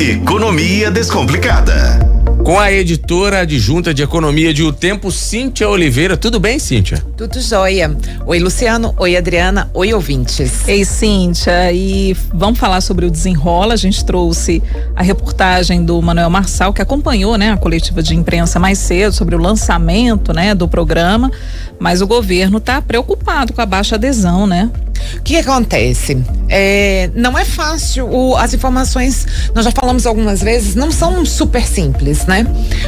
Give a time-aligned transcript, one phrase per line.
[0.00, 1.98] Economia Descomplicada.
[2.42, 6.16] Com a editora adjunta de Economia de O Tempo, Cíntia Oliveira.
[6.16, 7.04] Tudo bem, Cíntia?
[7.18, 7.94] Tudo jóia.
[8.24, 8.94] Oi, Luciano.
[8.96, 9.70] Oi, Adriana.
[9.74, 10.66] Oi, ouvintes.
[10.66, 11.70] Ei, Cíntia.
[11.70, 13.74] E vamos falar sobre o desenrola.
[13.74, 14.62] A gente trouxe
[14.96, 19.36] a reportagem do Manuel Marçal, que acompanhou né, a coletiva de imprensa mais cedo sobre
[19.36, 21.30] o lançamento né, do programa.
[21.78, 24.70] Mas o governo está preocupado com a baixa adesão, né?
[25.18, 26.18] O que, que acontece?
[26.48, 28.08] É, não é fácil.
[28.08, 32.46] O, as informações, nós já falamos algumas vezes, não são super simples, né?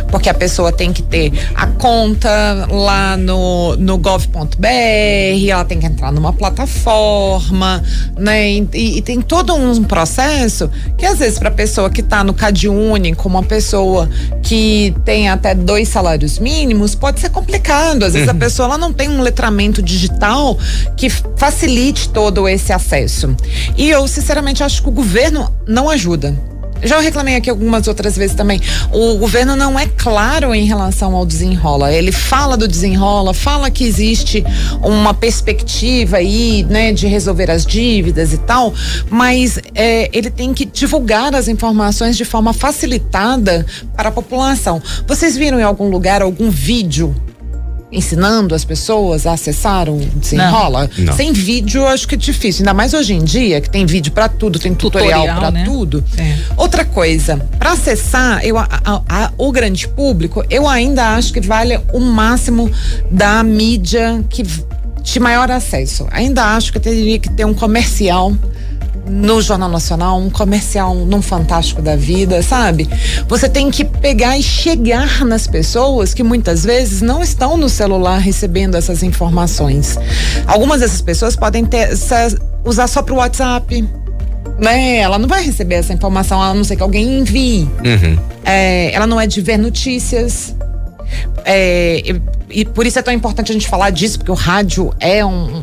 [0.08, 5.86] Porque a pessoa tem que ter a conta lá no, no gov.br, ela tem que
[5.86, 7.82] entrar numa plataforma,
[8.18, 8.50] né?
[8.50, 12.34] E, e tem todo um processo que às vezes para a pessoa que está no
[12.34, 14.08] Cade Único, uma pessoa
[14.42, 18.04] que tem até dois salários mínimos, pode ser complicado.
[18.04, 18.36] Às vezes uhum.
[18.36, 20.58] a pessoa ela não tem um letramento digital
[20.96, 23.34] que facilite todo esse acesso.
[23.76, 26.36] E eu, sinceramente, acho que o governo não ajuda.
[26.84, 28.60] Já reclamei aqui algumas outras vezes também.
[28.92, 31.92] O governo não é claro em relação ao desenrola.
[31.92, 34.44] Ele fala do desenrola, fala que existe
[34.82, 38.74] uma perspectiva aí, né, de resolver as dívidas e tal,
[39.08, 43.64] mas é, ele tem que divulgar as informações de forma facilitada
[43.96, 44.82] para a população.
[45.06, 47.14] Vocês viram em algum lugar algum vídeo
[47.92, 50.90] ensinando as pessoas a acessar o desenrola?
[50.96, 51.12] Não, não.
[51.12, 52.62] Sem vídeo, acho que é difícil.
[52.62, 55.64] Ainda mais hoje em dia, que tem vídeo para tudo, tem tutorial, tutorial para né?
[55.64, 56.04] tudo.
[56.16, 56.38] É.
[56.56, 61.40] Outra coisa, para acessar eu, a, a, a, o grande público, eu ainda acho que
[61.40, 62.70] vale o máximo
[63.10, 64.42] da mídia que
[65.02, 66.06] de maior acesso.
[66.10, 68.32] Ainda acho que teria que ter um comercial
[69.06, 72.88] no Jornal Nacional, um comercial num Fantástico da Vida, sabe?
[73.28, 78.18] Você tem que pegar e chegar nas pessoas que muitas vezes não estão no celular
[78.18, 79.98] recebendo essas informações.
[80.46, 81.90] Algumas dessas pessoas podem ter,
[82.64, 83.88] usar só para o WhatsApp.
[84.58, 84.98] Né?
[84.98, 87.68] Ela não vai receber essa informação a não ser que alguém envie.
[87.84, 88.18] Uhum.
[88.44, 90.54] É, ela não é de ver notícias.
[91.44, 92.22] É, e,
[92.60, 95.62] e por isso é tão importante a gente falar disso, porque o rádio é um,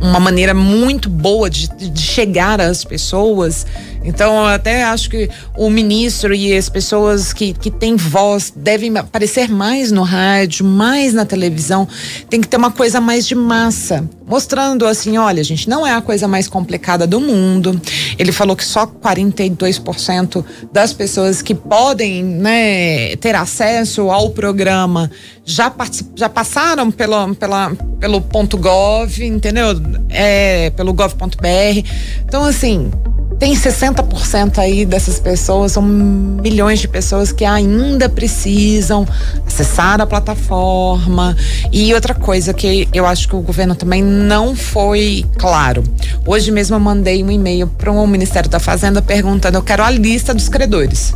[0.00, 3.66] uma maneira muito boa de, de, chegar às pessoas.
[4.04, 8.96] Então, eu até acho que o ministro e as pessoas que, que têm voz devem
[8.96, 11.86] aparecer mais no rádio, mais na televisão.
[12.30, 16.00] Tem que ter uma coisa mais de massa, mostrando assim: olha, gente, não é a
[16.00, 17.80] coisa mais complicada do mundo.
[18.18, 25.10] Ele falou que só 42% das pessoas que podem né, ter acesso ao programa
[25.44, 25.72] já,
[26.14, 29.68] já passaram pelo, pela, pelo ponto .gov, entendeu?
[30.08, 31.86] É, pelo gov.br.
[32.24, 32.90] Então, assim,
[33.38, 39.06] tem 60% aí dessas pessoas, são milhões de pessoas que ainda precisam
[39.46, 41.36] acessar a plataforma.
[41.72, 45.84] E outra coisa que eu acho que o governo também não foi claro.
[46.26, 49.90] Hoje mesmo eu mandei um e-mail para o Ministério da Fazenda perguntando: eu quero a
[49.90, 51.14] lista dos credores.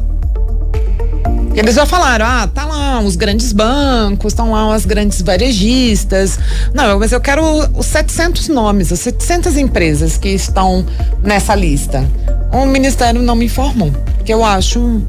[1.55, 6.39] Eles já falaram, ah, tá lá os grandes bancos, estão lá as grandes varejistas.
[6.73, 7.43] Não, mas eu quero
[7.75, 10.85] os 700 nomes, as 700 empresas que estão
[11.23, 12.09] nessa lista.
[12.53, 13.93] O Ministério não me informou,
[14.25, 15.03] que eu acho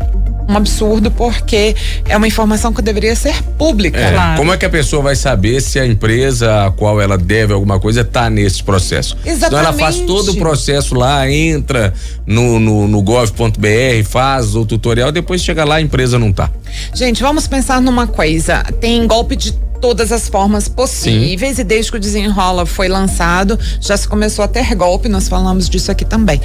[0.48, 1.76] um absurdo porque
[2.08, 4.00] é uma informação que deveria ser pública.
[4.00, 4.38] É, claro.
[4.38, 7.80] Como é que a pessoa vai saber se a empresa a qual ela deve alguma
[7.80, 9.18] coisa está nesse processo?
[9.26, 9.46] Exatamente.
[9.46, 11.94] Então ela faz todo o processo lá, entra
[12.26, 16.50] no, no, no gov.br, faz o tutorial, depois chega lá a empresa não tá.
[16.94, 18.64] Gente, vamos pensar numa coisa.
[18.80, 21.62] Tem golpe de todas as formas possíveis Sim.
[21.62, 25.68] e desde que o desenrola foi lançado, já se começou a ter golpe, nós falamos
[25.68, 26.40] disso aqui também.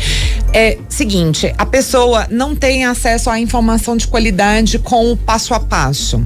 [0.53, 5.61] É seguinte, a pessoa não tem acesso à informação de qualidade com o passo a
[5.61, 6.21] passo.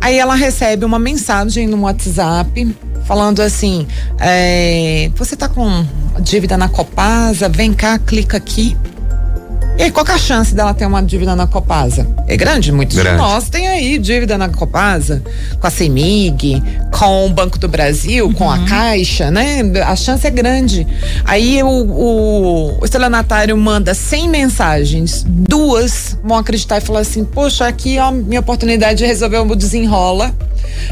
[0.00, 3.84] Aí ela recebe uma mensagem no WhatsApp falando assim:
[4.20, 5.84] é, você tá com
[6.20, 8.76] dívida na Copasa, vem cá, clica aqui.
[9.78, 12.06] E aí, qual é a chance dela ter uma dívida na Copasa?
[12.28, 13.16] É grande, muitos grande.
[13.16, 15.22] de nós têm aí dívida na Copasa,
[15.58, 16.62] com a CEMIG,
[16.96, 18.32] com o Banco do Brasil, uhum.
[18.32, 18.66] com a uhum.
[18.66, 19.62] Caixa, né?
[19.84, 20.86] A chance é grande.
[21.24, 27.66] Aí o, o, o estelionatário manda 100 mensagens, duas vão acreditar e falar assim: poxa,
[27.66, 30.32] aqui ó, minha oportunidade de resolver o desenrola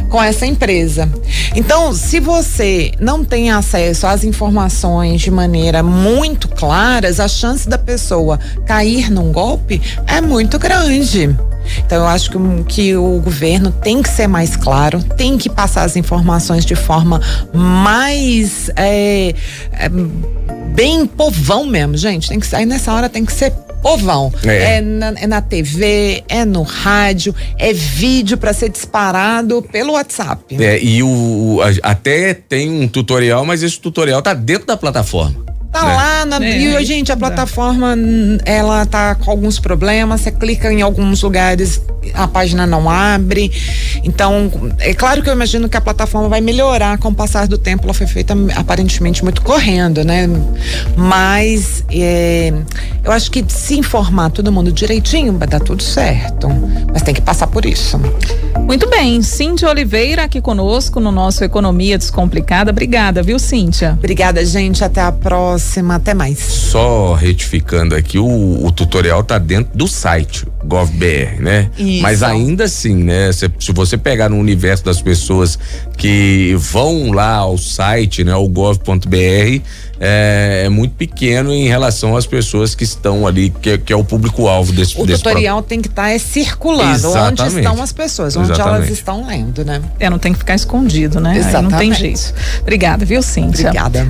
[0.09, 1.09] com essa empresa.
[1.55, 7.79] Então, se você não tem acesso às informações de maneira muito claras, a chance da
[7.79, 8.38] pessoa
[8.70, 11.37] cair num golpe é muito grande.
[11.84, 12.38] Então, eu acho que,
[12.69, 17.20] que, o governo tem que ser mais claro, tem que passar as informações de forma
[17.52, 18.70] mais.
[18.76, 19.34] É,
[19.72, 19.88] é,
[20.72, 22.28] bem povão mesmo, gente.
[22.28, 23.50] Tem que, aí nessa hora tem que ser
[23.82, 24.32] povão.
[24.46, 24.76] É.
[24.76, 30.56] É, na, é na TV, é no rádio, é vídeo para ser disparado pelo WhatsApp.
[30.62, 35.50] É, e o, até tem um tutorial, mas esse tutorial tá dentro da plataforma.
[35.72, 35.94] Tá né?
[35.94, 36.44] lá na.
[36.44, 40.20] É, e, aí gente, a plataforma, hum, ela tá com alguns problemas.
[40.20, 41.81] Você clica em alguns lugares,
[42.12, 43.52] a página não abre.
[44.02, 47.56] Então, é claro que eu imagino que a plataforma vai melhorar com o passar do
[47.56, 47.84] tempo.
[47.84, 50.28] Ela foi feita aparentemente muito correndo, né?
[50.96, 52.52] Mas é,
[53.05, 56.49] eu acho que se informar todo mundo direitinho, vai dar tudo certo.
[56.93, 58.00] Mas tem que passar por isso.
[58.58, 62.72] Muito bem, Cíntia Oliveira aqui conosco no nosso Economia Descomplicada.
[62.72, 63.94] Obrigada, viu, Cíntia?
[63.96, 64.82] Obrigada, gente.
[64.82, 65.60] Até a próxima.
[65.95, 66.39] Até mais.
[66.39, 71.71] Só retificando aqui, o, o tutorial tá dentro do site GovBR, né?
[71.77, 72.03] Isso.
[72.03, 73.33] Mas ainda assim, né?
[73.33, 75.59] Se, se você pegar no universo das pessoas
[75.97, 78.35] que vão lá ao site, né?
[78.35, 79.62] O gov.br,
[79.99, 84.05] é, é muito pequeno em relação às pessoas que estão ali, que, que é o
[84.05, 87.56] público-alvo desse, O desse tutorial tem que estar circulando onde Exatamente.
[87.56, 88.93] estão as pessoas, onde elas Exatamente.
[88.93, 89.81] estão lendo, né?
[89.99, 91.31] É, não tem que ficar escondido, né?
[91.31, 92.01] Aí não tem Exatamente.
[92.01, 92.35] jeito.
[92.63, 93.69] Obrigada, viu, Cíntia?
[93.69, 94.10] Obrigada.